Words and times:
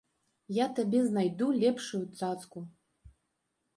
Я 0.55 0.65
табе 0.79 1.01
знайду 1.09 1.51
лепшую 1.65 2.03
цацку. 2.21 2.59